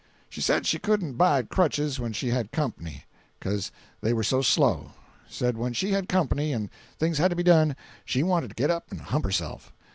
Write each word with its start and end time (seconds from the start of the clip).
She 0.29 0.41
said 0.41 0.65
she 0.65 0.79
couldn't 0.79 1.11
abide 1.11 1.49
crutches 1.49 1.99
when 1.99 2.11
she 2.11 2.29
had 2.29 2.51
company, 2.51 3.03
becuz 3.39 3.69
they 4.01 4.13
were 4.13 4.23
so 4.23 4.41
slow; 4.41 4.93
said 5.29 5.57
when 5.57 5.73
she 5.73 5.91
had 5.91 6.09
company 6.09 6.53
and 6.53 6.71
things 6.97 7.19
had 7.19 7.27
to 7.29 7.35
be 7.35 7.43
done, 7.43 7.75
she 8.03 8.23
wanted 8.23 8.47
to 8.47 8.55
get 8.55 8.71
up 8.71 8.89
and 8.89 8.99
hump 8.99 9.25
herself. 9.25 9.71